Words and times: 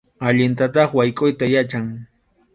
Allintataq 0.27 0.89
waykʼuyta 0.97 1.45
yachan. 1.53 1.85